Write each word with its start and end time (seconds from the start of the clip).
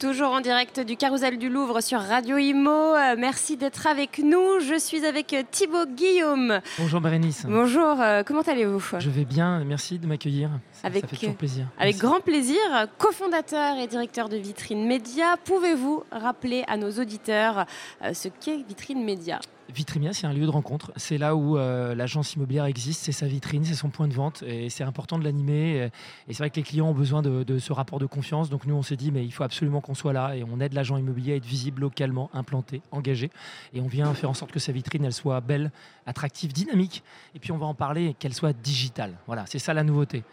Toujours 0.00 0.30
en 0.30 0.40
direct 0.40 0.80
du 0.80 0.96
Carousel 0.96 1.36
du 1.36 1.50
Louvre 1.50 1.82
sur 1.82 2.00
Radio 2.00 2.38
Imo. 2.38 2.70
Euh, 2.70 3.16
merci 3.18 3.58
d'être 3.58 3.86
avec 3.86 4.18
nous. 4.18 4.58
Je 4.60 4.78
suis 4.78 5.04
avec 5.04 5.34
euh, 5.34 5.42
Thibaut 5.50 5.84
Guillaume. 5.94 6.60
Bonjour 6.78 7.02
Bérénice. 7.02 7.44
Bonjour, 7.46 8.00
euh, 8.00 8.22
comment 8.24 8.40
allez-vous? 8.40 8.82
Je 8.98 9.10
vais 9.10 9.26
bien, 9.26 9.62
merci 9.62 9.98
de 9.98 10.06
m'accueillir. 10.06 10.48
Ça, 10.72 10.86
Avec, 10.86 11.02
ça 11.02 11.08
fait 11.08 11.16
toujours 11.16 11.36
plaisir. 11.36 11.66
Avec 11.78 11.96
Merci. 11.96 12.06
grand 12.06 12.20
plaisir, 12.20 12.58
cofondateur 12.96 13.76
et 13.76 13.86
directeur 13.88 14.30
de 14.30 14.38
Vitrine 14.38 14.86
Média, 14.86 15.36
pouvez-vous 15.44 16.02
rappeler 16.10 16.64
à 16.66 16.78
nos 16.78 16.90
auditeurs 16.92 17.66
ce 18.14 18.28
qu'est 18.28 18.56
Vitrine 18.66 19.04
Média? 19.04 19.38
Vitrimia, 19.68 20.12
c'est 20.12 20.26
un 20.26 20.32
lieu 20.32 20.46
de 20.46 20.50
rencontre. 20.50 20.90
C'est 20.96 21.16
là 21.16 21.36
où 21.36 21.56
euh, 21.56 21.94
l'agence 21.94 22.34
immobilière 22.34 22.64
existe, 22.64 23.02
c'est 23.04 23.12
sa 23.12 23.26
vitrine, 23.26 23.64
c'est 23.64 23.74
son 23.74 23.88
point 23.88 24.08
de 24.08 24.14
vente. 24.14 24.42
Et 24.44 24.68
c'est 24.68 24.82
important 24.82 25.16
de 25.16 25.22
l'animer. 25.22 25.90
Et 26.26 26.32
c'est 26.32 26.38
vrai 26.38 26.50
que 26.50 26.56
les 26.56 26.64
clients 26.64 26.88
ont 26.88 26.94
besoin 26.94 27.22
de, 27.22 27.44
de 27.44 27.58
ce 27.60 27.72
rapport 27.72 28.00
de 28.00 28.06
confiance. 28.06 28.50
Donc 28.50 28.66
nous, 28.66 28.74
on 28.74 28.82
s'est 28.82 28.96
dit, 28.96 29.12
mais 29.12 29.24
il 29.24 29.30
faut 29.30 29.44
absolument 29.44 29.80
qu'on 29.80 29.89
soit 29.94 30.12
là. 30.12 30.36
Et 30.36 30.44
on 30.44 30.60
aide 30.60 30.72
l'agent 30.72 30.96
immobilier 30.96 31.34
à 31.34 31.36
être 31.36 31.44
visible 31.44 31.82
localement, 31.82 32.30
implanté, 32.32 32.82
engagé. 32.90 33.30
Et 33.72 33.80
on 33.80 33.88
vient 33.88 34.12
faire 34.14 34.30
en 34.30 34.34
sorte 34.34 34.52
que 34.52 34.60
sa 34.60 34.72
vitrine, 34.72 35.04
elle 35.04 35.12
soit 35.12 35.40
belle, 35.40 35.70
attractive, 36.06 36.52
dynamique. 36.52 37.02
Et 37.34 37.38
puis 37.38 37.52
on 37.52 37.58
va 37.58 37.66
en 37.66 37.74
parler, 37.74 38.14
qu'elle 38.18 38.34
soit 38.34 38.52
digitale. 38.52 39.16
Voilà, 39.26 39.44
c'est 39.46 39.58
ça 39.58 39.74
la 39.74 39.82
nouveauté. 39.82 40.24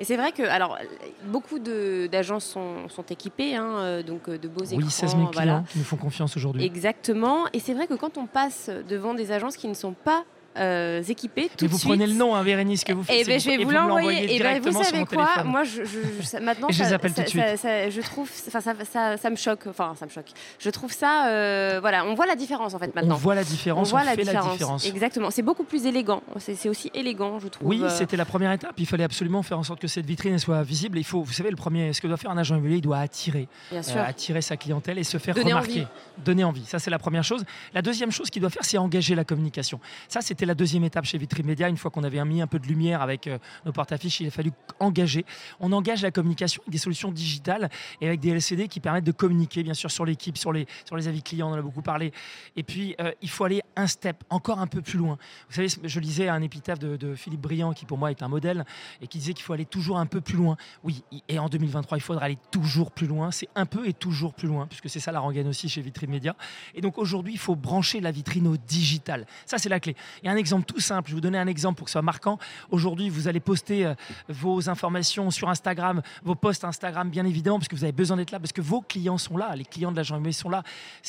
Et 0.00 0.04
c'est 0.04 0.16
vrai 0.16 0.32
que 0.32 0.42
alors, 0.42 0.78
beaucoup 1.26 1.58
d'agences 1.58 2.46
sont, 2.46 2.88
sont 2.88 3.02
équipées, 3.02 3.54
hein, 3.54 3.76
euh, 3.80 4.02
donc 4.02 4.28
euh, 4.28 4.38
de 4.38 4.48
beaux 4.48 4.64
écrans. 4.64 4.78
Oui, 4.78 4.90
16 4.90 5.10
000 5.10 5.26
clients 5.26 5.30
voilà. 5.32 5.64
qui 5.68 5.78
nous 5.78 5.84
font 5.84 5.98
confiance 5.98 6.36
aujourd'hui. 6.38 6.64
Exactement. 6.64 7.44
Et 7.52 7.60
c'est 7.60 7.74
vrai 7.74 7.86
que 7.86 7.94
quand 7.94 8.16
on 8.16 8.26
passe 8.26 8.70
devant 8.88 9.12
des 9.12 9.30
agences 9.30 9.58
qui 9.58 9.68
ne 9.68 9.74
sont 9.74 9.92
pas 9.92 10.24
euh, 10.56 11.02
équipées, 11.08 11.48
tout 11.48 11.52
Mais 11.62 11.66
de 11.68 11.72
vous 11.72 11.78
suite, 11.78 11.90
prenez 11.90 12.06
le 12.06 12.14
nom, 12.14 12.34
hein, 12.34 12.42
Bérénice, 12.42 12.84
que 12.84 12.92
vous 12.92 13.02
faites. 13.04 13.16
Eh 13.20 13.24
c'est 13.24 13.30
ben, 13.30 13.40
je 13.40 13.46
vais 13.46 13.54
et 13.60 13.64
vous 13.64 13.70
l'envoyer. 13.70 14.34
Et 14.34 14.38
ben, 14.40 14.60
vous 14.60 14.72
savez 14.82 15.04
quoi 15.04 15.26
téléphone. 15.26 15.46
Moi, 15.50 15.64
je, 15.64 15.84
je- 15.84 15.98
je- 16.20 16.26
ça- 16.26 16.40
maintenant, 16.40 16.68
Et 16.68 16.72
je 16.72 16.78
ça, 16.78 16.84
les 16.84 16.90
ça- 16.90 17.22
de 17.22 17.28
ça- 17.28 17.56
ça- 17.56 17.90
je 17.90 18.00
trouve, 18.00 18.30
enfin, 18.48 18.60
ça, 18.60 18.74
ça, 18.90 19.16
ça 19.16 19.30
me 19.30 19.36
choque. 19.36 19.66
Enfin, 19.68 19.94
ça 19.98 20.06
me 20.06 20.10
choque. 20.10 20.26
Je 20.58 20.70
trouve 20.70 20.92
ça, 20.92 21.28
euh, 21.28 21.78
voilà, 21.80 22.04
on 22.04 22.14
voit 22.14 22.26
la 22.26 22.36
différence 22.36 22.74
en 22.74 22.78
fait 22.78 22.90
On 22.92 22.98
maintenant. 22.98 23.14
voit 23.16 23.34
la 23.34 23.44
différence, 23.44 23.88
on, 23.88 23.90
voit 23.90 24.04
la 24.04 24.12
fait 24.12 24.22
différence. 24.24 24.46
la 24.46 24.52
différence. 24.52 24.86
Exactement. 24.86 25.30
C'est 25.30 25.42
beaucoup 25.42 25.64
plus 25.64 25.86
élégant. 25.86 26.22
C'est 26.38 26.54
c'est 26.56 26.68
aussi 26.68 26.90
élégant, 26.94 27.38
je 27.38 27.48
trouve. 27.48 27.68
Oui, 27.68 27.82
c'était 27.90 28.16
la 28.16 28.24
première 28.24 28.52
étape. 28.52 28.74
Il 28.78 28.86
fallait 28.86 29.04
absolument 29.04 29.42
faire 29.42 29.58
en 29.58 29.62
sorte 29.62 29.80
que 29.80 29.88
cette 29.88 30.06
vitrine 30.06 30.38
soit 30.38 30.62
visible. 30.62 30.98
Il 30.98 31.04
faut, 31.04 31.22
vous 31.22 31.32
savez, 31.32 31.50
le 31.50 31.56
premier, 31.56 31.92
ce 31.92 32.00
que 32.00 32.06
doit 32.08 32.16
faire 32.16 32.30
un 32.30 32.38
agent 32.38 32.54
immobilier, 32.56 32.76
il 32.76 32.80
doit 32.82 32.98
attirer, 32.98 33.48
bien 33.70 33.80
euh, 33.96 34.04
attirer 34.06 34.42
sa 34.42 34.56
clientèle 34.56 34.98
et 34.98 35.04
se 35.04 35.18
faire 35.18 35.34
Donner 35.34 35.52
remarquer, 35.52 35.72
envie. 35.82 35.86
donner 36.24 36.44
envie. 36.44 36.64
Ça, 36.64 36.78
c'est 36.78 36.90
la 36.90 36.98
première 36.98 37.24
chose. 37.24 37.44
La 37.74 37.82
deuxième 37.82 38.10
chose 38.10 38.30
qu'il 38.30 38.40
doit 38.42 38.50
faire, 38.50 38.64
c'est 38.64 38.78
engager 38.78 39.14
la 39.14 39.24
communication. 39.24 39.80
Ça, 40.08 40.20
c'était 40.40 40.46
la 40.46 40.54
deuxième 40.54 40.84
étape 40.84 41.04
chez 41.04 41.18
Vitry 41.18 41.42
Média. 41.42 41.68
Une 41.68 41.76
fois 41.76 41.90
qu'on 41.90 42.02
avait 42.02 42.24
mis 42.24 42.40
un 42.40 42.46
peu 42.46 42.58
de 42.58 42.66
lumière 42.66 43.02
avec 43.02 43.26
euh, 43.26 43.36
nos 43.66 43.72
porte-affiches, 43.72 44.20
il 44.20 44.28
a 44.28 44.30
fallu 44.30 44.52
engager. 44.78 45.26
On 45.60 45.70
engage 45.70 46.00
la 46.00 46.10
communication 46.10 46.62
avec 46.62 46.72
des 46.72 46.78
solutions 46.78 47.12
digitales 47.12 47.68
et 48.00 48.06
avec 48.06 48.20
des 48.20 48.30
LCD 48.30 48.66
qui 48.66 48.80
permettent 48.80 49.04
de 49.04 49.12
communiquer, 49.12 49.62
bien 49.62 49.74
sûr, 49.74 49.90
sur 49.90 50.06
l'équipe, 50.06 50.38
sur 50.38 50.50
les, 50.50 50.66
sur 50.86 50.96
les 50.96 51.08
avis 51.08 51.22
clients. 51.22 51.50
On 51.50 51.52
en 51.52 51.58
a 51.58 51.60
beaucoup 51.60 51.82
parlé. 51.82 52.10
Et 52.56 52.62
puis, 52.62 52.94
euh, 53.02 53.12
il 53.20 53.28
faut 53.28 53.44
aller 53.44 53.60
un 53.76 53.86
step, 53.86 54.24
encore 54.30 54.60
un 54.60 54.66
peu 54.66 54.80
plus 54.80 54.98
loin. 54.98 55.18
Vous 55.50 55.56
savez, 55.56 55.68
je 55.84 56.00
lisais 56.00 56.30
un 56.30 56.40
épitaphe 56.40 56.78
de, 56.78 57.14
Philippe 57.16 57.42
Briand, 57.42 57.74
qui 57.74 57.84
pour 57.84 57.98
moi 57.98 58.10
est 58.10 58.22
un 58.22 58.28
modèle, 58.28 58.64
et 59.02 59.08
qui 59.08 59.18
disait 59.18 59.34
qu'il 59.34 59.44
faut 59.44 59.52
aller 59.52 59.66
toujours 59.66 59.98
un 59.98 60.06
peu 60.06 60.22
plus 60.22 60.38
loin. 60.38 60.56
Oui, 60.84 61.04
et 61.28 61.38
en 61.38 61.50
2023, 61.50 61.98
il 61.98 62.00
faudra 62.00 62.24
aller 62.24 62.38
toujours 62.50 62.92
plus 62.92 63.06
loin. 63.06 63.30
C'est 63.30 63.50
un 63.56 63.66
peu 63.66 63.86
et 63.86 63.92
toujours 63.92 64.32
plus 64.32 64.48
loin, 64.48 64.66
puisque 64.66 64.88
c'est 64.88 65.00
ça 65.00 65.12
la 65.12 65.20
rengaine 65.20 65.48
aussi 65.48 65.68
chez 65.68 65.82
Vitrine 65.82 66.10
Média. 66.10 66.34
Et 66.74 66.80
donc 66.80 66.96
aujourd'hui, 66.96 67.34
il 67.34 67.38
faut 67.38 67.56
brancher 67.56 68.00
la 68.00 68.10
vitrine 68.10 68.46
au 68.46 68.56
digital. 68.56 69.26
Ça, 69.44 69.58
c'est 69.58 69.68
la 69.68 69.80
clé. 69.80 69.94
A 70.29 70.29
un 70.30 70.36
exemple 70.36 70.64
tout 70.64 70.80
simple. 70.80 71.08
Je 71.08 71.14
vais 71.14 71.16
vous 71.16 71.20
donner 71.20 71.38
un 71.38 71.46
exemple 71.46 71.78
pour 71.78 71.84
que 71.84 71.90
ce 71.90 71.94
soit 71.94 72.02
marquant. 72.02 72.38
Aujourd'hui, 72.70 73.08
vous 73.08 73.28
allez 73.28 73.40
poster 73.40 73.86
euh, 73.86 73.94
vos 74.28 74.68
informations 74.68 75.30
sur 75.30 75.48
Instagram, 75.48 76.02
vos 76.22 76.34
posts 76.34 76.64
Instagram, 76.64 77.10
bien 77.10 77.26
évidemment, 77.26 77.58
parce 77.58 77.68
que 77.68 77.76
vous 77.76 77.84
avez 77.84 77.92
besoin 77.92 78.16
d'être 78.16 78.30
là, 78.30 78.40
parce 78.40 78.52
que 78.52 78.60
vos 78.60 78.80
clients 78.80 79.18
sont 79.18 79.36
là. 79.36 79.54
Les 79.56 79.64
clients 79.64 79.92
de 79.92 79.96
l'agent 79.96 80.16
immobilier 80.16 80.32
sont 80.32 80.50
là. 80.50 80.62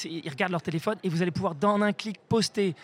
Ils 0.06 0.30
regardent 0.30 0.52
leur 0.52 0.62
téléphone 0.62 0.96
et 1.04 1.10
vous 1.10 1.22
allez 1.22 1.32
pouvoir, 1.32 1.56
dans 1.56 1.82
un 1.82 1.94
clic, 1.94 2.18
poster 2.28 2.76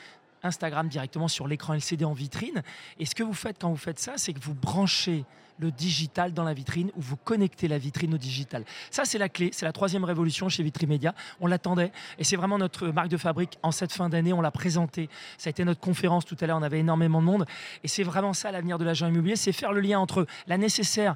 Instagram 0.47 0.87
directement 0.87 1.27
sur 1.27 1.47
l'écran 1.47 1.73
LCD 1.73 2.05
en 2.05 2.13
vitrine. 2.13 2.63
Et 2.99 3.05
ce 3.05 3.15
que 3.15 3.23
vous 3.23 3.33
faites 3.33 3.57
quand 3.59 3.69
vous 3.69 3.77
faites 3.77 3.99
ça, 3.99 4.13
c'est 4.17 4.33
que 4.33 4.39
vous 4.39 4.55
branchez 4.55 5.25
le 5.59 5.71
digital 5.71 6.33
dans 6.33 6.43
la 6.43 6.53
vitrine 6.53 6.91
ou 6.95 7.01
vous 7.01 7.17
connectez 7.17 7.67
la 7.67 7.77
vitrine 7.77 8.13
au 8.13 8.17
digital. 8.17 8.63
Ça, 8.91 9.05
c'est 9.05 9.17
la 9.17 9.29
clé. 9.29 9.49
C'est 9.53 9.65
la 9.65 9.71
troisième 9.71 10.03
révolution 10.03 10.49
chez 10.49 10.63
Vitrimédia. 10.63 11.13
On 11.39 11.47
l'attendait 11.47 11.91
et 12.17 12.23
c'est 12.23 12.35
vraiment 12.35 12.57
notre 12.57 12.87
marque 12.87 13.09
de 13.09 13.17
fabrique 13.17 13.57
en 13.63 13.71
cette 13.71 13.91
fin 13.91 14.09
d'année. 14.09 14.33
On 14.33 14.41
l'a 14.41 14.51
présenté. 14.51 15.09
Ça 15.37 15.47
a 15.47 15.51
été 15.51 15.63
notre 15.65 15.79
conférence 15.79 16.25
tout 16.25 16.37
à 16.39 16.47
l'heure. 16.47 16.57
On 16.57 16.63
avait 16.63 16.79
énormément 16.79 17.21
de 17.21 17.25
monde 17.25 17.45
et 17.83 17.87
c'est 17.87 18.03
vraiment 18.03 18.33
ça 18.33 18.51
l'avenir 18.51 18.77
de 18.77 18.85
l'agent 18.85 19.07
immobilier. 19.07 19.35
C'est 19.35 19.51
faire 19.51 19.73
le 19.73 19.81
lien 19.81 19.99
entre 19.99 20.27
la 20.47 20.57
nécessaire 20.57 21.15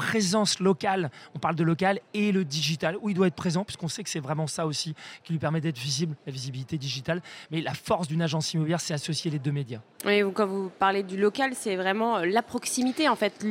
présence 0.00 0.60
locale, 0.60 1.10
on 1.34 1.38
parle 1.38 1.54
de 1.56 1.62
local, 1.62 2.00
et 2.14 2.32
le 2.32 2.42
digital, 2.44 2.96
où 3.02 3.10
il 3.10 3.14
doit 3.14 3.26
être 3.26 3.34
présent, 3.34 3.64
puisqu'on 3.64 3.88
sait 3.88 4.02
que 4.02 4.08
c'est 4.08 4.18
vraiment 4.20 4.46
ça 4.46 4.66
aussi 4.66 4.94
qui 5.24 5.32
lui 5.34 5.38
permet 5.38 5.60
d'être 5.60 5.78
visible, 5.78 6.16
la 6.26 6.32
visibilité 6.32 6.78
digitale. 6.78 7.20
Mais 7.50 7.60
la 7.60 7.74
force 7.74 8.08
d'une 8.08 8.22
agence 8.22 8.54
immobilière, 8.54 8.80
c'est 8.80 8.94
associer 8.94 9.30
les 9.30 9.38
deux 9.38 9.52
médias. 9.52 9.80
Oui, 10.06 10.22
quand 10.34 10.46
vous 10.46 10.70
parlez 10.78 11.02
du 11.02 11.18
local, 11.18 11.52
c'est 11.54 11.76
vraiment 11.76 12.16
euh, 12.16 12.24
la 12.24 12.42
proximité 12.42 13.08
en 13.08 13.16
fait, 13.16 13.44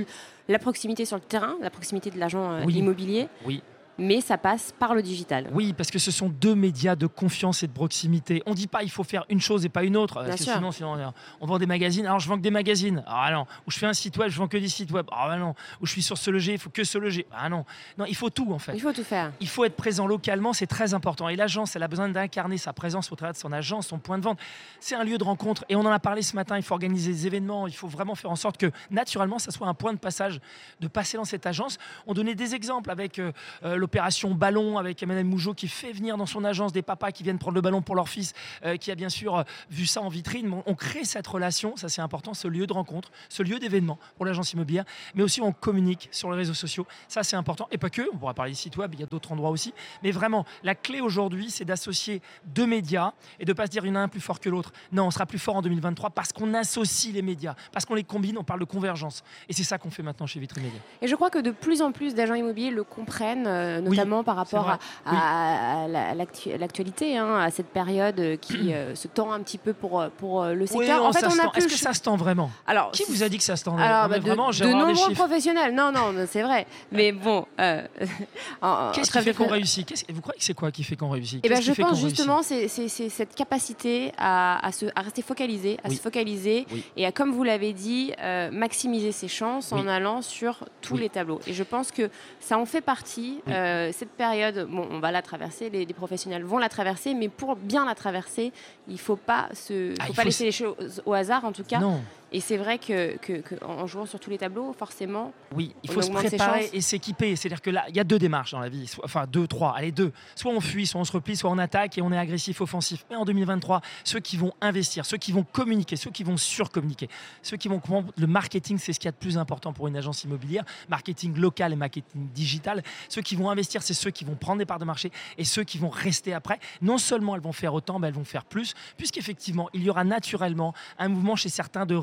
la 0.47 0.57
proximité 0.59 1.05
sur 1.05 1.17
le 1.17 1.21
terrain, 1.21 1.55
la 1.61 1.69
proximité 1.69 2.09
de 2.09 2.17
l'agent 2.17 2.51
euh, 2.51 2.63
Oui. 2.65 2.73
immobilier. 2.75 3.27
Oui. 3.45 3.61
Mais 3.99 4.21
ça 4.21 4.37
passe 4.37 4.73
par 4.79 4.95
le 4.95 5.01
digital. 5.01 5.49
Oui, 5.53 5.73
parce 5.73 5.91
que 5.91 5.99
ce 5.99 6.11
sont 6.11 6.29
deux 6.29 6.55
médias 6.55 6.95
de 6.95 7.05
confiance 7.07 7.63
et 7.63 7.67
de 7.67 7.71
proximité. 7.73 8.41
On 8.45 8.51
ne 8.51 8.55
dit 8.55 8.67
pas 8.67 8.83
il 8.83 8.89
faut 8.89 9.03
faire 9.03 9.25
une 9.29 9.41
chose 9.41 9.65
et 9.65 9.69
pas 9.69 9.83
une 9.83 9.97
autre. 9.97 10.23
Parce 10.23 10.37
que 10.45 10.51
sinon, 10.51 10.71
sinon, 10.71 10.95
on- 11.41 11.45
vend 11.45 11.57
des 11.59 11.65
magazines. 11.65 12.05
Alors, 12.05 12.19
je 12.19 12.27
vends 12.29 12.37
que 12.37 12.41
des 12.41 12.51
magazines. 12.51 13.03
Ah 13.07 13.29
non. 13.31 13.45
Ou 13.67 13.71
je 13.71 13.77
fais 13.79 13.85
un 13.87 13.93
site 13.93 14.17
web, 14.17 14.29
je 14.29 14.37
vends 14.37 14.47
que 14.47 14.57
des 14.57 14.67
sites 14.69 14.91
web. 14.91 15.05
Ah 15.11 15.35
non. 15.37 15.53
Ou 15.81 15.85
je 15.85 15.91
suis 15.91 16.03
sur 16.03 16.17
ce 16.17 16.29
loger, 16.31 16.53
il 16.53 16.59
faut 16.59 16.69
que 16.69 16.83
ce 16.83 16.97
loger. 16.97 17.25
Ah 17.31 17.49
non. 17.49 17.65
Non, 17.97 18.05
il 18.05 18.15
faut 18.15 18.29
tout 18.29 18.51
en 18.53 18.59
fait. 18.59 18.73
Il 18.75 18.81
faut 18.81 18.93
tout 18.93 19.03
faire. 19.03 19.31
Il 19.39 19.47
faut 19.47 19.65
être 19.65 19.75
présent 19.75 20.07
localement, 20.07 20.53
c'est 20.53 20.67
très 20.67 20.93
important. 20.93 21.27
Et 21.29 21.35
l'agence, 21.35 21.75
elle 21.75 21.83
a 21.83 21.87
besoin 21.87 22.09
d'incarner 22.09 22.57
sa 22.57 22.73
présence 22.73 23.11
au 23.11 23.15
travers 23.15 23.33
de 23.33 23.37
son 23.39 23.51
agence, 23.51 23.87
son 23.87 23.99
point 23.99 24.17
de 24.17 24.23
vente. 24.23 24.39
C'est 24.79 24.95
un 24.95 25.03
lieu 25.03 25.17
de 25.17 25.23
rencontre. 25.23 25.65
Et 25.69 25.75
on 25.75 25.81
en 25.81 25.91
a 25.91 25.99
parlé 25.99 26.21
ce 26.21 26.35
matin, 26.35 26.55
il 26.57 26.63
faut 26.63 26.73
organiser 26.73 27.11
des 27.11 27.27
événements, 27.27 27.67
il 27.67 27.73
faut 27.75 27.87
vraiment 27.87 28.15
faire 28.15 28.31
en 28.31 28.35
sorte 28.35 28.57
que 28.57 28.71
naturellement, 28.91 29.39
ça 29.39 29.51
soit 29.51 29.67
un 29.67 29.73
point 29.73 29.93
de 29.93 29.99
passage, 29.99 30.39
de 30.79 30.87
passer 30.87 31.17
dans 31.17 31.25
cette 31.25 31.45
agence. 31.45 31.77
On 32.07 32.13
donnait 32.13 32.35
des 32.35 32.55
exemples 32.55 32.91
avec 32.91 33.19
euh, 33.19 33.31
euh, 33.63 33.75
l'opération 33.89 34.35
Ballon, 34.35 34.77
avec 34.77 35.01
Emmanuel 35.01 35.25
Mougeot 35.25 35.55
qui 35.55 35.67
fait 35.67 35.91
venir 35.91 36.15
dans 36.15 36.27
son 36.27 36.43
agence 36.43 36.71
des 36.71 36.83
papas 36.83 37.11
qui 37.11 37.23
viennent 37.23 37.39
prendre 37.39 37.55
le 37.55 37.61
ballon 37.61 37.81
pour 37.81 37.95
leur 37.95 38.07
fils, 38.07 38.33
euh, 38.63 38.77
qui 38.77 38.91
a 38.91 38.95
bien 38.95 39.09
sûr 39.09 39.39
euh, 39.39 39.43
vu 39.71 39.87
ça 39.87 39.99
en 40.03 40.09
vitrine. 40.09 40.61
On 40.67 40.75
crée 40.75 41.05
cette 41.05 41.25
relation, 41.25 41.75
ça 41.75 41.89
c'est 41.89 42.01
important, 42.01 42.35
ce 42.35 42.47
lieu 42.47 42.67
de 42.67 42.73
rencontre, 42.73 43.09
ce 43.29 43.41
lieu 43.41 43.57
d'événement 43.57 43.97
pour 44.15 44.27
l'agence 44.27 44.53
immobilière. 44.53 44.85
Mais 45.15 45.23
aussi, 45.23 45.41
on 45.41 45.51
communique 45.51 46.07
sur 46.11 46.29
les 46.29 46.37
réseaux 46.37 46.53
sociaux. 46.53 46.85
Ça, 47.07 47.23
c'est 47.23 47.35
important. 47.35 47.67
Et 47.71 47.79
pas 47.79 47.89
que, 47.89 48.03
on 48.13 48.17
pourra 48.17 48.35
parler 48.35 48.51
des 48.51 48.57
sites 48.57 48.77
web, 48.77 48.93
il 48.93 48.99
y 48.99 49.03
a 49.03 49.07
d'autres 49.07 49.31
endroits 49.31 49.49
aussi. 49.49 49.73
Mais 50.03 50.11
vraiment, 50.11 50.45
la 50.61 50.75
clé 50.75 51.01
aujourd'hui, 51.01 51.49
c'est 51.49 51.65
d'associer 51.65 52.21
deux 52.45 52.67
médias 52.67 53.13
et 53.39 53.45
de 53.45 53.51
ne 53.51 53.55
pas 53.55 53.65
se 53.65 53.71
dire 53.71 53.83
il 53.85 53.89
y 53.89 53.91
en 53.91 53.95
a 53.95 54.01
un 54.01 54.07
plus 54.07 54.21
fort 54.21 54.39
que 54.39 54.49
l'autre. 54.49 54.71
Non, 54.91 55.07
on 55.07 55.11
sera 55.11 55.25
plus 55.25 55.39
fort 55.39 55.55
en 55.55 55.63
2023 55.63 56.11
parce 56.11 56.31
qu'on 56.31 56.53
associe 56.53 57.11
les 57.11 57.23
médias, 57.23 57.55
parce 57.71 57.85
qu'on 57.85 57.95
les 57.95 58.03
combine, 58.03 58.37
on 58.37 58.43
parle 58.43 58.59
de 58.59 58.65
convergence. 58.65 59.23
Et 59.47 59.53
c'est 59.53 59.63
ça 59.63 59.79
qu'on 59.79 59.89
fait 59.89 60.03
maintenant 60.03 60.27
chez 60.27 60.39
Vitrimédia. 60.39 60.79
Et 61.01 61.07
je 61.07 61.15
crois 61.15 61.31
que 61.31 61.39
de 61.39 61.49
plus 61.49 61.81
en 61.81 61.91
plus 61.91 62.13
d'agents 62.13 62.35
immobiliers 62.35 62.69
le 62.69 62.83
comprennent, 62.83 63.47
euh, 63.47 63.78
notamment 63.81 64.23
par 64.23 64.35
rapport 64.35 64.69
à, 64.69 64.79
à- 65.05 65.83
à 65.83 65.87
la- 65.87 66.13
l'actu- 66.15 66.57
l'actualité, 66.57 67.17
hein, 67.17 67.37
à 67.39 67.51
cette 67.51 67.67
période 67.69 68.19
euh, 68.19 68.35
qui 68.37 68.73
euh, 68.73 68.95
se 68.95 69.07
tend 69.07 69.31
un 69.31 69.39
petit 69.41 69.57
peu 69.57 69.73
pour, 69.73 70.01
euh, 70.01 70.09
pour 70.17 70.43
euh, 70.43 70.53
le 70.53 70.65
secteur. 70.65 71.03
en 71.05 71.11
fait, 71.13 71.19
ça 71.21 71.27
on 71.27 71.31
se 71.31 71.39
a 71.39 71.43
tend. 71.43 71.49
plus. 71.51 71.59
Est-ce 71.65 71.67
que 71.73 71.79
ça 71.79 71.93
se 71.93 72.01
tend 72.01 72.15
vraiment? 72.17 72.51
Alors, 72.67 72.91
Qui 72.91 73.03
vous 73.07 73.23
a 73.23 73.29
dit 73.29 73.37
que 73.37 73.43
ça 73.43 73.55
se 73.55 73.63
tendait 73.63 73.83
alors, 73.83 74.09
bah, 74.09 74.19
de, 74.19 74.23
vraiment, 74.23 74.49
de 74.49 74.65
nombreux 74.65 75.13
professionnels. 75.13 75.73
Non, 75.73 75.91
non, 75.91 76.13
c'est 76.29 76.41
vrai. 76.43 76.65
Mais 76.91 77.11
bon, 77.11 77.45
euh, 77.59 77.81
Qu'est-ce 78.93 79.11
qui 79.11 79.19
fait 79.21 79.33
qu'on 79.33 79.47
réussit? 79.47 80.05
Vous 80.13 80.21
croyez 80.21 80.39
que 80.39 80.45
c'est 80.45 80.53
quoi 80.53 80.71
qui 80.71 80.83
fait 80.83 80.95
qu'on 80.95 81.09
réussit? 81.09 81.39
Eh 81.43 81.49
ben, 81.49 81.61
je 81.61 81.71
pense 81.73 81.91
réussit? 81.99 82.09
justement 82.17 82.41
c'est 82.43 82.67
cette 82.67 83.35
capacité 83.35 84.11
à, 84.17 84.65
à 84.65 84.71
se, 84.71 84.85
à 84.95 85.01
rester 85.01 85.21
focalisé, 85.21 85.77
à 85.83 85.89
Oui. 85.89 85.95
se 85.95 86.01
focaliser 86.01 86.65
Oui. 86.71 86.83
et 86.97 87.05
à, 87.05 87.11
comme 87.11 87.31
vous 87.31 87.43
l'avez 87.43 87.73
dit, 87.73 88.13
euh, 88.21 88.49
maximiser 88.51 89.11
ses 89.11 89.27
chances 89.27 89.71
en 89.71 89.87
allant 89.87 90.21
sur 90.21 90.65
tous 90.81 90.95
Oui. 90.95 91.01
les 91.01 91.09
tableaux. 91.09 91.39
Et 91.47 91.53
je 91.53 91.63
pense 91.63 91.91
que 91.91 92.09
ça 92.39 92.57
en 92.57 92.65
fait 92.65 92.81
partie. 92.81 93.39
Oui. 93.47 93.53
Euh, 93.69 93.91
cette 93.93 94.11
période, 94.11 94.67
bon, 94.69 94.87
on 94.91 94.99
va 94.99 95.11
la 95.11 95.21
traverser, 95.21 95.69
les, 95.69 95.85
les 95.85 95.93
professionnels 95.93 96.43
vont 96.43 96.57
la 96.57 96.69
traverser, 96.69 97.13
mais 97.13 97.29
pour 97.29 97.55
bien 97.55 97.85
la 97.85 97.95
traverser, 97.95 98.51
il 98.87 98.93
ne 98.93 98.97
faut 98.99 99.15
pas, 99.15 99.47
se, 99.53 99.93
Ah, 99.99 100.05
faut 100.05 100.13
pas 100.13 100.21
faut 100.21 100.25
laisser 100.27 100.45
les 100.45 100.51
choses 100.51 101.01
au 101.05 101.13
hasard. 101.13 101.45
En 101.45 101.51
tout 101.51 101.63
cas, 101.63 101.79
Non. 101.79 102.01
Et 102.31 102.41
c'est 102.41 102.57
vrai 102.57 102.77
que, 102.77 103.17
en 103.65 103.87
jouant 103.87 104.05
sur 104.05 104.19
tous 104.19 104.29
les 104.29 104.37
tableaux, 104.37 104.73
forcément. 104.73 105.33
Oui, 105.55 105.73
il 105.83 105.89
faut 105.89 106.01
se 106.01 106.11
préparer 106.11 106.69
et 106.73 106.81
s'équiper. 106.81 107.35
C'est-à-dire 107.35 107.61
que 107.61 107.71
là, 107.71 107.85
il 107.89 107.95
y 107.95 107.99
a 107.99 108.03
deux 108.03 108.19
démarches 108.19 108.51
dans 108.51 108.59
la 108.59 108.69
vie. 108.69 108.91
enfin, 109.03 109.25
deux, 109.25 109.47
trois, 109.47 109.75
allez, 109.75 109.91
deux. 109.91 110.11
Soit 110.35 110.51
on 110.51 110.61
fuit, 110.61 110.85
soit 110.85 111.01
on 111.01 111.05
se 111.05 111.11
replie, 111.11 111.35
soit 111.35 111.49
on 111.49 111.57
attaque 111.57 111.97
et 111.97 112.01
on 112.01 112.11
est 112.11 112.17
agressif, 112.17 112.61
offensif. 112.61 113.05
Mais 113.09 113.15
en 113.15 113.25
2023, 113.25 113.81
ceux 114.03 114.19
qui 114.19 114.37
vont 114.37 114.53
investir, 114.61 115.05
ceux 115.05 115.17
qui 115.17 115.31
vont 115.31 115.43
communiquer, 115.43 115.95
ceux 115.95 116.11
qui 116.11 116.23
vont 116.23 116.37
surcommuniquer, 116.37 117.09
ceux 117.41 117.57
qui 117.57 117.67
vont 117.67 117.79
comprendre 117.79 118.13
le 118.15 118.27
marketing, 118.27 118.77
c'est 118.77 118.93
ce 118.93 118.99
qu'il 118.99 119.07
y 119.07 119.09
a 119.09 119.13
de 119.13 119.17
plus 119.17 119.37
important 119.37 119.73
pour 119.73 119.87
une 119.87 119.97
agence 119.97 120.23
immobilière. 120.23 120.65
Marketing 120.87 121.35
local 121.35 121.73
et 121.73 121.75
marketing 121.75 122.27
digital. 122.33 122.83
Ceux 123.09 123.21
qui 123.21 123.35
vont 123.35 123.49
investir, 123.49 123.81
c'est 123.81 123.95
ceux 123.95 124.11
qui 124.11 124.23
vont 124.23 124.35
prendre 124.35 124.59
des 124.59 124.65
parts 124.65 124.79
de 124.79 124.85
marché 124.85 125.11
et 125.37 125.45
ceux 125.45 125.63
qui 125.63 125.79
vont 125.79 125.89
rester 125.89 126.33
après. 126.33 126.59
Non 126.81 126.99
seulement 126.99 127.35
elles 127.35 127.41
vont 127.41 127.53
faire 127.53 127.73
autant, 127.73 127.97
mais 127.97 128.07
elles 128.07 128.13
vont 128.13 128.23
faire 128.23 128.45
plus, 128.45 128.75
puisqu'effectivement, 128.97 129.69
il 129.73 129.83
y 129.83 129.89
aura 129.89 130.03
naturellement 130.03 130.73
un 130.99 131.09
mouvement 131.09 131.35
chez 131.35 131.49
certains 131.49 131.85
de 131.85 131.95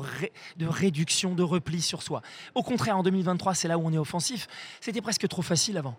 de 0.57 0.67
réduction, 0.67 1.35
de 1.35 1.43
repli 1.43 1.81
sur 1.81 2.01
soi. 2.01 2.21
Au 2.55 2.63
contraire, 2.63 2.97
en 2.97 3.03
2023, 3.03 3.55
c'est 3.55 3.67
là 3.67 3.77
où 3.77 3.85
on 3.85 3.93
est 3.93 3.97
offensif. 3.97 4.47
C'était 4.81 5.01
presque 5.01 5.27
trop 5.27 5.41
facile 5.41 5.77
avant 5.77 5.97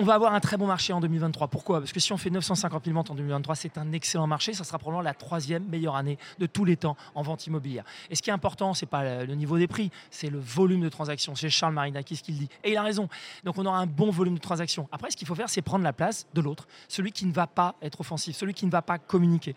on 0.00 0.02
va 0.02 0.14
avoir 0.14 0.32
un 0.32 0.40
très 0.40 0.56
bon 0.56 0.66
marché 0.66 0.94
en 0.94 1.00
2023. 1.00 1.48
Pourquoi? 1.48 1.78
Parce 1.78 1.92
que 1.92 2.00
si 2.00 2.10
on 2.12 2.16
fait 2.16 2.30
950 2.30 2.86
000 2.86 2.94
ventes 2.94 3.10
en 3.10 3.14
2023, 3.14 3.54
c'est 3.54 3.76
un 3.76 3.92
excellent 3.92 4.26
marché. 4.26 4.54
Ça 4.54 4.64
sera 4.64 4.78
probablement 4.78 5.02
la 5.02 5.12
troisième 5.12 5.64
meilleure 5.64 5.94
année 5.94 6.16
de 6.38 6.46
tous 6.46 6.64
les 6.64 6.78
temps 6.78 6.96
en 7.14 7.20
vente 7.20 7.46
immobilière. 7.46 7.84
Et 8.08 8.14
ce 8.14 8.22
qui 8.22 8.30
est 8.30 8.32
important, 8.32 8.72
c'est 8.72 8.86
pas 8.86 9.24
le 9.24 9.34
niveau 9.34 9.58
des 9.58 9.66
prix, 9.66 9.90
c'est 10.10 10.30
le 10.30 10.38
volume 10.38 10.80
de 10.80 10.88
transactions. 10.88 11.34
C'est 11.34 11.50
Charles 11.50 11.74
Marinakis 11.74 12.22
qui 12.22 12.32
le 12.32 12.38
dit. 12.38 12.48
Et 12.64 12.72
il 12.72 12.76
a 12.78 12.82
raison. 12.82 13.10
Donc 13.44 13.58
on 13.58 13.66
aura 13.66 13.78
un 13.78 13.86
bon 13.86 14.10
volume 14.10 14.36
de 14.36 14.40
transactions. 14.40 14.88
Après, 14.90 15.10
ce 15.10 15.18
qu'il 15.18 15.28
faut 15.28 15.34
faire, 15.34 15.50
c'est 15.50 15.60
prendre 15.60 15.84
la 15.84 15.92
place 15.92 16.26
de 16.32 16.40
l'autre, 16.40 16.66
celui 16.88 17.12
qui 17.12 17.26
ne 17.26 17.32
va 17.32 17.46
pas 17.46 17.74
être 17.82 18.00
offensif, 18.00 18.34
celui 18.34 18.54
qui 18.54 18.64
ne 18.64 18.70
va 18.70 18.80
pas 18.80 18.98
communiquer. 18.98 19.54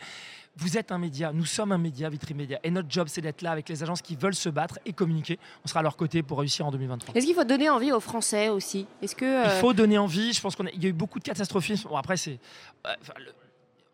Vous 0.55 0.77
êtes 0.77 0.91
un 0.91 0.99
média, 0.99 1.33
nous 1.33 1.45
sommes 1.45 1.71
un 1.71 1.79
média, 1.79 2.09
Vitry 2.09 2.35
Média. 2.35 2.59
Et 2.63 2.69
notre 2.69 2.89
job, 2.89 3.07
c'est 3.09 3.21
d'être 3.21 3.41
là 3.41 3.51
avec 3.51 3.67
les 3.69 3.81
agences 3.81 4.03
qui 4.03 4.15
veulent 4.15 4.35
se 4.35 4.49
battre 4.49 4.77
et 4.85 4.93
communiquer. 4.93 5.39
On 5.65 5.67
sera 5.67 5.79
à 5.79 5.83
leur 5.83 5.97
côté 5.97 6.21
pour 6.21 6.39
réussir 6.39 6.65
en 6.65 6.71
2023. 6.71 7.15
Est-ce 7.15 7.25
qu'il 7.25 7.33
faut 7.33 7.43
donner 7.43 7.69
envie 7.69 7.91
aux 7.91 7.99
Français 7.99 8.49
aussi? 8.49 8.85
Est-ce 9.01 9.15
que 9.15 9.45
Il 9.45 9.59
faut 9.61 9.73
donner 9.73 9.97
envie. 9.97 10.31
Je 10.31 10.41
pense 10.41 10.55
qu'il 10.55 10.69
y 10.81 10.85
a 10.85 10.89
eu 10.89 10.93
beaucoup 10.93 11.17
de 11.17 11.23
catastrophisme. 11.23 11.89
Bon, 11.89 11.97
après, 11.97 12.17
c'est. 12.17 12.39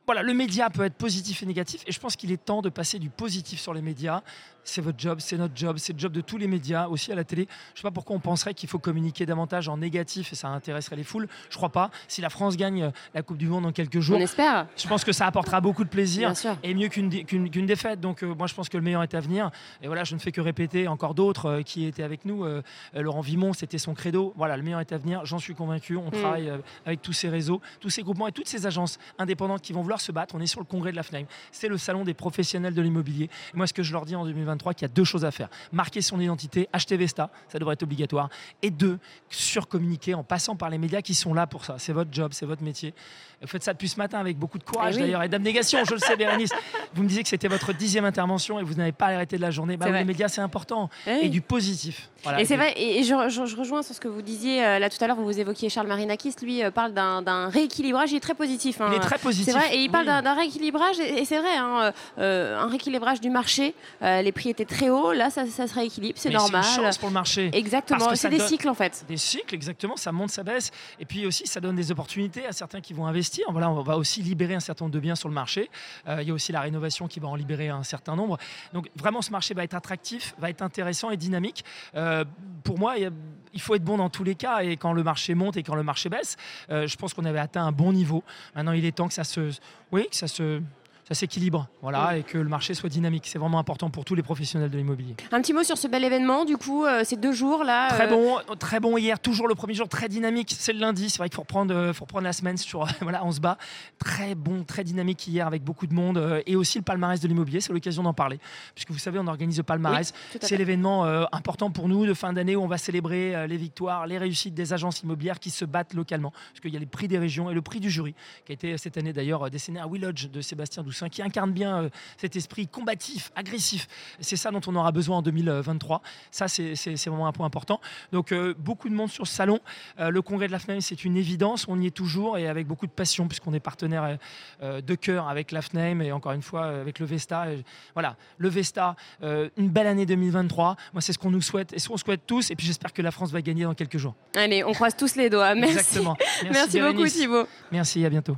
Voilà, 0.10 0.24
le 0.24 0.34
média 0.34 0.72
peut 0.72 0.86
être 0.86 0.96
positif 0.96 1.44
et 1.44 1.46
négatif, 1.46 1.84
et 1.86 1.92
je 1.92 2.00
pense 2.00 2.16
qu'il 2.16 2.32
est 2.32 2.44
temps 2.44 2.64
de 2.64 2.70
passer 2.70 2.98
du 2.98 3.12
positif 3.12 3.60
sur 3.60 3.76
les 3.76 3.84
médias 3.84 4.24
c'est 4.70 4.82
votre 4.82 5.00
job, 5.00 5.20
c'est 5.20 5.38
notre 5.38 5.56
job, 5.56 5.78
c'est 5.78 5.94
le 5.94 6.00
job 6.00 6.12
de 6.12 6.22
tous 6.22 6.38
les 6.38 6.48
médias, 6.48 6.88
aussi 6.88 7.12
à 7.12 7.16
la 7.16 7.24
télé. 7.24 7.48
Je 7.50 7.74
ne 7.74 7.78
sais 7.78 7.84
pas 7.84 7.92
pourquoi 7.92 8.16
on 8.16 8.20
penserait 8.20 8.54
qu'il 8.54 8.70
faut 8.70 8.80
communiquer 8.80 9.26
davantage 9.26 9.68
en 9.68 9.78
négatif 9.78 10.32
et 10.34 10.36
ça 10.36 10.50
intéresserait 10.50 10.96
les 10.96 11.04
foules. 11.04 11.28
Je 11.50 11.58
crois 11.58 11.70
pas. 11.70 11.90
Si 12.08 12.22
la 12.22 12.30
France 12.30 12.58
gagne 12.58 12.84
euh, 12.84 12.92
la 13.14 13.22
Coupe 13.22 13.38
du 13.38 13.48
Monde 13.48 13.64
dans 13.64 13.72
quelques 13.72 14.00
jours, 14.00 14.18
on 14.18 14.22
espère. 14.22 14.68
Je 14.78 14.88
pense 14.88 15.04
que 15.04 15.12
ça 15.12 15.26
apportera 15.26 15.62
beaucoup 15.62 15.84
de 15.84 15.90
plaisir 15.90 16.34
et 16.64 16.74
mieux 16.74 16.88
qu'une 16.88 17.66
défaite. 17.66 18.00
Donc 18.00 18.24
euh, 18.24 18.34
moi 18.34 18.48
je 18.48 18.54
pense 18.54 18.70
que 18.70 18.78
le 18.78 18.84
meilleur 18.84 19.04
est 19.04 19.14
à 19.14 19.20
venir. 19.20 19.52
Et 19.82 19.88
voilà, 19.88 20.04
je 20.04 20.14
ne 20.14 20.20
fais 20.20 20.32
que 20.32 20.42
répéter 20.42 20.88
encore 20.88 21.16
d'autres 21.16 21.46
euh, 21.48 21.62
qui 21.62 21.86
étaient 21.86 22.04
avec 22.04 22.26
nous. 22.26 22.46
Laurent 22.94 23.22
Vimon, 23.22 23.54
c'était 23.54 23.78
son 23.78 23.94
credo. 23.94 24.34
Voilà, 24.36 24.58
le 24.58 24.64
meilleur 24.64 24.80
est 24.80 24.92
à 24.92 24.98
venir. 24.98 25.26
J'en 25.26 25.40
suis 25.40 25.56
convaincu. 25.56 25.96
On 25.98 26.08
mm. 26.08 26.12
travaille 26.12 26.52
avec 26.86 27.02
tous 27.02 27.14
ces 27.14 27.30
réseaux, 27.30 27.62
tous 27.80 27.90
ces 27.90 28.04
groupements 28.04 28.28
et 28.28 28.32
toutes 28.32 28.48
ces 28.48 28.66
agences 28.66 29.00
indépendantes 29.18 29.62
qui 29.62 29.74
vont 29.74 29.82
vouloir 29.82 29.99
se 30.02 30.12
battre. 30.12 30.36
On 30.36 30.42
est 30.42 30.48
sur 30.48 30.60
le 30.60 30.66
congrès 30.66 30.92
de 30.92 30.96
la 30.96 31.04
FNAIM. 31.04 31.26
C'est 31.52 31.68
le 31.68 31.78
salon 31.78 32.04
des 32.04 32.14
professionnels 32.14 32.74
de 32.74 32.82
l'immobilier. 32.82 33.30
Moi, 33.54 33.68
ce 33.68 33.74
que 33.74 33.84
je 33.84 33.94
leur 33.94 34.06
dis 34.06 34.16
en 34.16 34.26
2023, 34.26 34.74
qu'il 34.74 34.84
y 34.84 34.86
a 34.86 34.94
deux 34.94 35.04
choses 35.04 35.26
à 35.26 35.32
faire 35.32 35.50
Marquer 35.72 36.02
son 36.02 36.20
identité, 36.20 36.68
acheter 36.74 36.98
Vesta, 36.98 37.30
ça 37.48 37.60
devrait 37.60 37.74
être 37.74 37.84
obligatoire. 37.84 38.30
Et 38.62 38.72
deux, 38.72 39.00
surcommuniquer 39.30 40.14
en 40.14 40.24
passant 40.24 40.56
par 40.56 40.70
les 40.70 40.78
médias 40.78 41.02
qui 41.02 41.14
sont 41.14 41.34
là 41.34 41.48
pour 41.48 41.66
ça. 41.66 41.76
C'est 41.78 41.94
votre 41.94 42.12
job, 42.14 42.32
c'est 42.34 42.46
votre 42.46 42.64
métier. 42.64 42.94
Vous 43.42 43.48
faites 43.48 43.64
ça 43.64 43.74
depuis 43.74 43.88
ce 43.88 43.98
matin 43.98 44.20
avec 44.20 44.38
beaucoup 44.38 44.58
de 44.58 44.64
courage 44.64 44.96
eh 44.98 45.00
d'ailleurs 45.00 45.24
et 45.24 45.30
d'abnégation, 45.30 45.80
je 45.86 45.94
le 45.94 46.00
sais, 46.00 46.18
Bérénice. 46.18 46.52
Vous 46.94 47.04
me 47.04 47.08
disiez 47.08 47.24
que 47.24 47.30
c'était 47.30 47.48
votre 47.48 47.72
dixième 47.72 48.04
intervention 48.04 48.60
et 48.60 48.64
vous 48.64 48.74
n'avez 48.74 48.92
pas 48.92 49.08
arrêté 49.08 49.38
de 49.38 49.42
la 49.42 49.52
journée. 49.52 49.78
Bah, 49.78 49.90
les 49.90 50.04
médias, 50.04 50.28
c'est 50.28 50.42
important. 50.42 50.90
Eh 51.08 51.26
et 51.26 51.30
du 51.30 51.42
positif. 51.42 52.10
et 52.38 52.46
c'est 52.46 52.58
vrai, 52.58 52.74
et 52.78 53.04
je, 53.04 53.14
rejoins 53.56 53.84
sur 53.84 53.96
ce 53.96 54.00
que 54.00 54.08
vous 54.08 54.22
disiez 54.22 54.66
euh, 54.66 54.80
là 54.80 54.90
tout 54.90 54.98
à 55.02 55.08
l'heure, 55.08 55.18
vous 55.18 55.40
évoquiez 55.40 55.70
Charles 55.70 55.88
Marinakis, 55.88 56.34
lui 56.42 56.64
euh, 56.64 56.72
parle 56.72 56.94
d'un 56.94 57.50
rééquilibrage, 57.50 58.12
il 58.12 58.18
est 58.18 58.22
très 58.22 58.34
positif. 58.34 58.82
Hein. 58.82 58.90
Il 58.92 58.98
est 58.98 59.00
très 59.00 59.18
positif. 59.18 59.54
C'est 59.54 59.58
vrai, 59.58 59.78
et 59.78 59.89
il 59.90 60.06
parle 60.06 60.24
d'un 60.24 60.34
rééquilibrage, 60.34 61.00
et, 61.00 61.26
c'est 61.26 61.40
vrai, 61.40 61.58
hein, 61.58 61.92
euh, 62.18 62.58
un 62.58 62.68
rééquilibrage 62.68 63.22
du 63.22 63.30
marché. 63.30 63.76
les 64.02 64.32
prix 64.32 64.50
étaient 64.50 64.66
très 64.66 64.90
hauts, 64.90 65.12
là 65.12 65.30
ça, 65.30 65.46
ça 65.46 65.68
se 65.68 65.74
rééquilibre, 65.74 66.18
c'est 66.18 66.30
normal. 66.30 66.64
C'est 66.64 66.80
une 66.80 66.86
chance 66.86 66.98
pour 66.98 67.10
le 67.10 67.14
marché. 67.14 67.50
Exactement, 67.54 68.16
c'est 68.16 68.30
des 68.30 68.40
cycles 68.40 68.70
en 68.70 68.74
fait. 68.74 69.06
Des 69.08 69.18
cycles, 69.18 69.54
exactement, 69.56 69.98
ça 69.98 70.12
monte, 70.12 70.30
ça 70.30 70.44
baisse. 70.44 70.72
Et 71.00 71.06
puis 71.06 71.26
aussi, 71.26 71.46
ça 71.46 71.60
donne 71.60 71.76
des 71.76 71.92
opportunités 71.92 72.46
à 72.46 72.52
certains 72.52 72.82
qui 72.82 72.94
vont 72.94 73.06
investir 73.06 73.50
voilà, 73.52 73.70
on 73.70 73.82
va 73.82 73.98
aussi 73.98 74.22
libérer 74.22 74.56
un 74.56 74.60
certain 74.60 74.86
nombre 74.86 74.94
de 74.94 75.00
biens 75.00 75.16
sur 75.16 75.30
le 75.30 75.36
marché. 75.36 75.70
Euh, 76.08 76.22
il 76.22 76.28
y 76.28 76.32
a 76.32 76.34
aussi 76.34 76.52
la 76.52 76.62
rénovation 76.62 77.08
qui 77.08 77.20
va 77.20 77.28
en 77.28 77.36
libérer 77.36 77.70
un 77.70 77.84
certain 77.84 78.16
nombre. 78.16 78.38
Donc 78.74 78.90
vraiment, 78.96 79.22
ce 79.22 79.32
marché 79.32 79.54
va 79.54 79.64
être 79.64 79.74
attractif, 79.74 80.36
va 80.38 80.50
être 80.50 80.62
intéressant 80.62 81.10
et 81.12 81.18
dynamique. 81.18 81.64
Euh, 81.96 82.26
pour 82.64 82.80
moi, 82.80 82.98
il 82.98 83.12
faut 83.58 83.76
être 83.76 83.84
bon 83.84 83.98
dans 83.98 84.10
tous 84.10 84.24
les 84.24 84.36
cas. 84.36 84.60
Et 84.60 84.78
quand 84.78 84.94
le 84.94 85.04
marché 85.04 85.34
monte 85.34 85.58
et 85.58 85.64
quand 85.64 85.76
le 85.76 85.84
marché 85.84 86.10
baisse, 86.10 86.38
euh, 86.70 86.88
je 86.88 86.96
pense 86.96 87.14
qu'on 87.14 87.26
avait 87.26 87.40
atteint 87.40 87.66
un 87.66 87.72
bon 87.72 87.94
niveau. 87.94 88.24
Maintenant, 88.56 88.74
il 88.74 88.86
est 88.86 88.96
temps 88.96 89.08
que 89.08 89.14
ça 89.14 89.24
se, 89.24 89.52
oui, 89.92 90.08
que 90.10 90.16
ça 90.16 90.28
se 90.28 90.62
ça 91.10 91.16
s'équilibre 91.16 91.68
voilà, 91.82 92.18
et 92.18 92.24
que 92.24 92.38
le 92.38 92.48
marché 92.50 92.76
soit 92.76 92.90
dynamique. 92.90 93.24
C'est 93.26 93.40
vraiment 93.40 93.58
important 93.58 93.90
pour 93.90 94.06
tous 94.06 94.14
les 94.14 94.22
professionnels 94.22 94.70
de 94.70 94.78
l'immobilier. 94.78 95.16
Un 95.32 95.42
petit 95.42 95.54
mot 95.54 95.64
sur 95.64 95.78
ce 95.78 95.88
bel 95.88 96.04
événement, 96.04 96.46
du 96.46 96.56
coup, 96.56 96.86
euh, 96.86 97.04
ces 97.04 97.18
deux 97.18 97.32
jours 97.32 97.64
là. 97.64 97.90
Très 97.90 98.06
euh, 98.06 98.10
bon, 98.10 98.56
très 98.60 98.80
bon 98.80 98.96
hier, 98.96 99.20
toujours 99.20 99.48
le 99.48 99.56
premier 99.56 99.74
jour, 99.74 99.90
très 99.90 100.08
dynamique. 100.08 100.56
C'est 100.58 100.72
le 100.72 100.80
lundi, 100.80 101.10
c'est 101.10 101.18
vrai 101.18 101.30
qu'il 101.30 101.36
faut 101.36 101.42
reprendre, 101.42 101.74
euh, 101.74 101.94
faut 101.94 102.06
reprendre 102.06 102.26
la 102.26 102.34
semaine 102.34 102.58
sur, 102.58 102.86
voilà, 103.02 103.26
on 103.26 103.32
se 103.32 103.40
bat. 103.40 103.58
Très 103.98 104.36
bon, 104.36 104.64
très 104.64 104.84
dynamique 104.84 105.28
hier 105.28 105.48
avec 105.48 105.64
beaucoup 105.64 105.88
de 105.88 105.96
monde 105.96 106.44
et 106.46 106.56
aussi 106.56 106.78
le 106.78 106.84
palmarès 106.84 107.20
de 107.20 107.28
l'immobilier. 107.28 107.60
C'est 107.60 107.74
l'occasion 107.74 108.04
d'en 108.04 108.14
parler, 108.14 108.40
puisque 108.76 108.92
vous 108.92 109.00
savez, 109.00 109.18
on 109.18 109.28
organise 109.28 109.58
le 109.58 109.64
palmarès. 109.64 110.14
c'est 110.42 110.58
l'événement 110.58 111.06
important 111.32 111.72
pour 111.72 111.88
nous 111.88 112.06
de 112.06 112.14
fin 112.14 112.34
d'année 112.34 112.56
où 112.56 112.62
on 112.62 112.68
va 112.68 112.78
célébrer 112.78 113.48
les 113.48 113.58
victoires, 113.58 114.06
les 114.06 114.18
réussites 114.18 114.54
des 114.54 114.74
agences 114.74 115.02
immobilières 115.02 115.40
qui 115.40 115.50
se 115.50 115.66
battent 115.66 115.94
localement, 115.94 116.32
parce 116.32 116.60
qu'il 116.62 116.74
y 116.74 116.78
a 116.78 116.80
les 116.80 116.86
prix 116.86 117.08
des 117.08 117.18
régions 117.18 117.50
et 117.50 117.54
le 117.54 117.62
prix 117.62 117.80
du 117.80 117.90
jury, 117.90 118.14
qui 118.46 118.52
a 118.52 118.54
été 118.54 118.78
cette 118.78 118.98
année 118.98 119.14
d'ailleurs 119.14 119.50
décerné 119.50 119.80
à 119.80 119.88
Willodge 119.88 120.30
de 120.30 120.42
Sébastien 120.42 120.84
Doucet 120.84 120.99
qui 121.08 121.22
incarne 121.22 121.52
bien 121.52 121.84
euh, 121.84 121.90
cet 122.18 122.36
esprit 122.36 122.68
combatif, 122.68 123.32
agressif. 123.36 123.88
C'est 124.20 124.36
ça 124.36 124.52
dont 124.52 124.62
on 124.68 124.76
aura 124.76 124.92
besoin 124.92 125.18
en 125.18 125.22
2023. 125.22 126.02
Ça, 126.32 126.48
c'est 126.48 126.96
vraiment 127.06 127.28
un 127.28 127.32
point 127.32 127.46
important. 127.46 127.80
Donc, 128.12 128.32
euh, 128.32 128.54
beaucoup 128.58 128.90
de 128.90 128.94
monde 128.94 129.10
sur 129.10 129.28
ce 129.28 129.34
salon. 129.34 129.60
Euh, 130.00 130.10
le 130.10 130.22
congrès 130.22 130.48
de 130.48 130.52
la 130.52 130.60
FNAIM, 130.60 130.82
c'est 130.82 131.06
une 131.06 131.16
évidence. 131.16 131.66
On 131.68 131.80
y 131.80 131.88
est 131.88 131.92
toujours 131.92 132.38
et 132.38 132.48
avec 132.48 132.68
beaucoup 132.68 132.88
de 132.88 132.92
passion, 132.92 133.28
puisqu'on 133.28 133.54
est 133.54 133.60
partenaire 133.60 134.18
de 134.62 134.96
cœur 134.96 135.28
avec 135.28 135.52
la 135.52 135.62
FNAIM 135.62 136.02
et 136.02 136.12
encore 136.12 136.32
une 136.32 136.42
fois 136.42 136.66
avec 136.66 137.00
le 137.00 137.06
Vesta. 137.06 137.46
voilà, 137.94 138.16
le 138.38 138.50
Vesta, 138.50 138.96
une 139.22 139.70
belle 139.70 139.88
année 139.88 140.06
2023. 140.06 140.76
Moi, 140.94 141.02
c'est 141.02 141.14
ce 141.14 141.20
qu'on 141.20 141.32
nous 141.32 141.42
souhaite 141.42 141.74
et 141.74 141.80
ce 141.80 141.88
qu'on 141.88 141.98
souhaite 141.98 142.22
tous. 142.26 142.52
Et 142.52 142.56
puis, 142.56 142.66
j'espère 142.66 142.94
que 142.94 143.02
la 143.02 143.12
France 143.12 143.32
va 143.32 143.42
gagner 143.42 143.64
dans 143.64 143.74
quelques 143.74 143.98
jours. 143.98 144.16
Allez, 144.36 144.64
on 144.64 144.74
croise 144.74 144.96
tous 144.96 145.16
les 145.16 145.30
doigts. 145.30 145.54
Merci. 145.56 145.78
Exactement. 145.78 146.18
Merci, 146.44 146.50
Merci 146.52 146.82
beaucoup, 146.82 147.08
Thibault. 147.08 147.48
Merci, 147.72 148.06
à 148.06 148.10
bientôt. 148.10 148.38